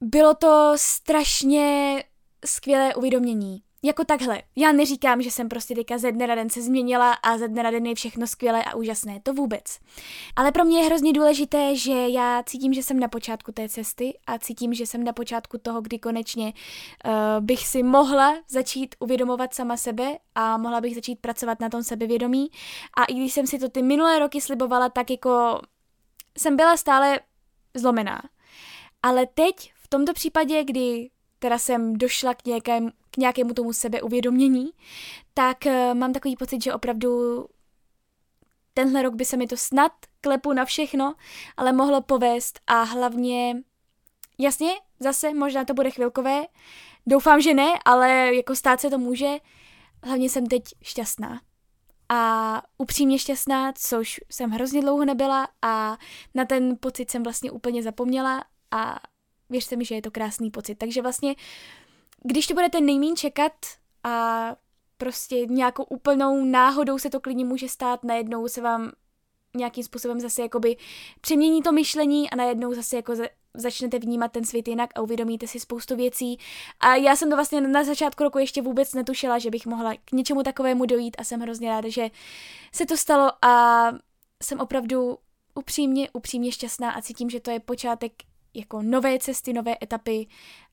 [0.00, 2.04] bylo to strašně
[2.44, 4.42] skvělé uvědomění jako takhle.
[4.56, 7.62] Já neříkám, že jsem prostě teďka ze dne na den se změnila a ze dne
[7.62, 9.78] na den je všechno skvělé a úžasné, to vůbec.
[10.36, 14.18] Ale pro mě je hrozně důležité, že já cítím, že jsem na počátku té cesty
[14.26, 19.54] a cítím, že jsem na počátku toho, kdy konečně uh, bych si mohla začít uvědomovat
[19.54, 22.50] sama sebe a mohla bych začít pracovat na tom sebevědomí.
[22.96, 25.60] A i když jsem si to ty minulé roky slibovala, tak jako
[26.38, 27.20] jsem byla stále
[27.74, 28.22] zlomená.
[29.02, 34.70] Ale teď, v tomto případě, kdy teda jsem došla k nějakém, k nějakému tomu sebeuvědomění,
[35.34, 37.44] tak uh, mám takový pocit, že opravdu
[38.74, 41.14] tenhle rok by se mi to snad klepu na všechno,
[41.56, 43.56] ale mohlo povést a hlavně,
[44.38, 44.70] jasně,
[45.00, 46.46] zase možná to bude chvilkové,
[47.06, 49.36] doufám, že ne, ale jako stát se to může,
[50.02, 51.40] hlavně jsem teď šťastná.
[52.08, 55.98] A upřímně šťastná, což jsem hrozně dlouho nebyla a
[56.34, 59.00] na ten pocit jsem vlastně úplně zapomněla a
[59.50, 60.74] věřte mi, že je to krásný pocit.
[60.74, 61.34] Takže vlastně,
[62.22, 63.52] když to budete nejmín čekat
[64.04, 64.46] a
[64.98, 68.92] prostě nějakou úplnou náhodou se to klidně může stát, najednou se vám
[69.56, 70.76] nějakým způsobem zase jakoby
[71.20, 73.14] přemění to myšlení a najednou zase jako
[73.54, 76.38] začnete vnímat ten svět jinak a uvědomíte si spoustu věcí.
[76.80, 80.12] A já jsem to vlastně na začátku roku ještě vůbec netušila, že bych mohla k
[80.12, 82.10] něčemu takovému dojít a jsem hrozně ráda, že
[82.72, 83.84] se to stalo a
[84.42, 85.18] jsem opravdu
[85.54, 88.12] upřímně, upřímně šťastná a cítím, že to je počátek
[88.54, 90.26] jako nové cesty, nové etapy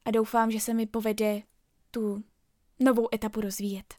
[0.05, 1.41] a doufám, že se mi povede
[1.91, 2.23] tu
[2.79, 3.93] novou etapu rozvíjet.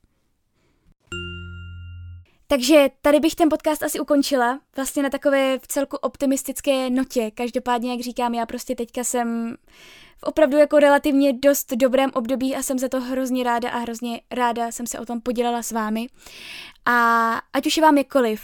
[2.51, 7.31] Takže tady bych ten podcast asi ukončila, vlastně na takové v celku optimistické notě.
[7.31, 9.57] Každopádně, jak říkám, já prostě teďka jsem
[10.17, 14.21] v opravdu jako relativně dost dobrém období a jsem za to hrozně ráda a hrozně
[14.31, 16.07] ráda jsem se o tom podělila s vámi.
[16.85, 18.43] A ať už je vám jakkoliv,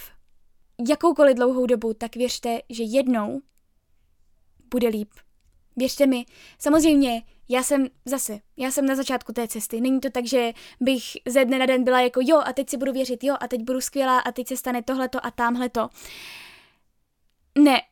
[0.89, 3.41] jakoukoliv dlouhou dobu, tak věřte, že jednou
[4.71, 5.11] bude líp.
[5.77, 6.25] Věřte mi,
[6.59, 9.81] samozřejmě, já jsem zase, já jsem na začátku té cesty.
[9.81, 12.77] Není to tak, že bych ze dne na den byla jako jo a teď si
[12.77, 15.89] budu věřit, jo a teď budu skvělá a teď se stane tohleto a tamhleto.
[17.59, 17.83] Ne,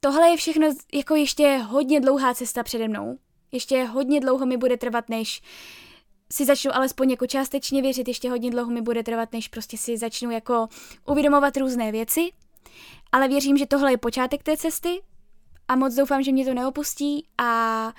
[0.00, 3.18] tohle je všechno jako ještě hodně dlouhá cesta přede mnou.
[3.52, 5.42] Ještě hodně dlouho mi bude trvat, než
[6.32, 9.98] si začnu alespoň jako částečně věřit, ještě hodně dlouho mi bude trvat, než prostě si
[9.98, 10.68] začnu jako
[11.06, 12.30] uvědomovat různé věci.
[13.12, 15.02] Ale věřím, že tohle je počátek té cesty
[15.68, 17.92] a moc doufám, že mě to neopustí a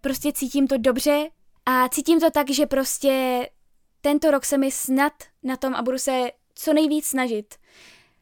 [0.00, 1.28] prostě cítím to dobře
[1.66, 3.46] a cítím to tak, že prostě
[4.00, 7.54] tento rok se mi snad na tom a budu se co nejvíc snažit.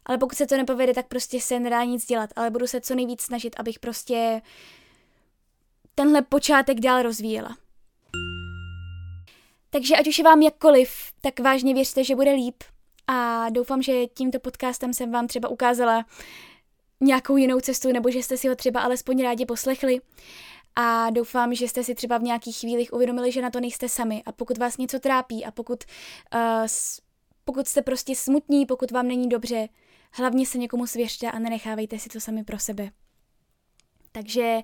[0.06, 2.94] Ale pokud se to nepovede, tak prostě se nedá nic dělat, ale budu se co
[2.94, 4.42] nejvíc snažit, abych prostě
[5.94, 7.56] tenhle počátek dál rozvíjela.
[9.70, 12.64] Takže ať už je vám jakkoliv, tak vážně věřte, že bude líp
[13.06, 16.04] a doufám, že tímto podcastem jsem vám třeba ukázala,
[17.02, 20.00] nějakou jinou cestu, nebo že jste si ho třeba alespoň rádi poslechli.
[20.76, 24.22] A doufám, že jste si třeba v nějakých chvílích uvědomili, že na to nejste sami.
[24.26, 25.84] A pokud vás něco trápí a pokud,
[26.34, 26.66] uh,
[27.44, 29.68] pokud jste prostě smutní, pokud vám není dobře,
[30.12, 32.90] hlavně se někomu svěřte a nenechávejte si to sami pro sebe.
[34.12, 34.58] Takže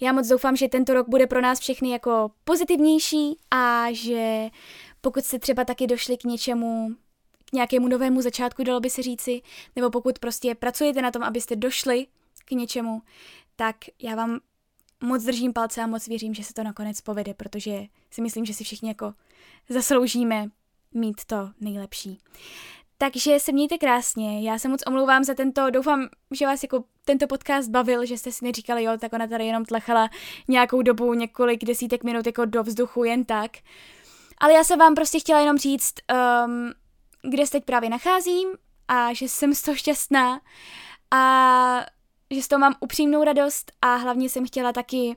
[0.00, 4.48] já moc doufám, že tento rok bude pro nás všechny jako pozitivnější a že
[5.00, 6.88] pokud jste třeba taky došli k něčemu,
[7.52, 9.42] nějakému novému začátku, dalo by se říci,
[9.76, 12.06] nebo pokud prostě pracujete na tom, abyste došli
[12.44, 13.02] k něčemu,
[13.56, 14.40] tak já vám
[15.02, 18.54] moc držím palce a moc věřím, že se to nakonec povede, protože si myslím, že
[18.54, 19.14] si všichni jako
[19.68, 20.48] zasloužíme
[20.94, 22.18] mít to nejlepší.
[22.98, 24.50] Takže se mějte krásně.
[24.50, 28.32] Já se moc omlouvám za tento, doufám, že vás jako tento podcast bavil, že jste
[28.32, 30.10] si neříkali, jo, tak ona tady jenom tlachala
[30.48, 33.50] nějakou dobu, několik desítek minut jako do vzduchu jen tak.
[34.38, 35.94] Ale já jsem vám prostě chtěla jenom říct,
[36.46, 36.72] um,
[37.22, 38.48] kde se teď právě nacházím
[38.88, 40.40] a že jsem z toho šťastná
[41.10, 41.86] a
[42.30, 45.16] že z toho mám upřímnou radost a hlavně jsem chtěla taky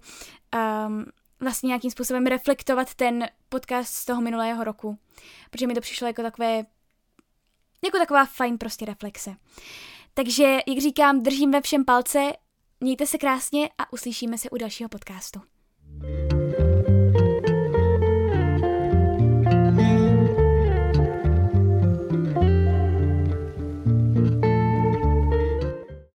[0.88, 1.06] um,
[1.40, 4.98] vlastně nějakým způsobem reflektovat ten podcast z toho minulého roku,
[5.50, 6.58] protože mi to přišlo jako takové,
[7.86, 9.36] jako taková fajn prostě reflexe.
[10.14, 12.34] Takže, jak říkám, držím ve všem palce,
[12.80, 15.42] mějte se krásně a uslyšíme se u dalšího podcastu.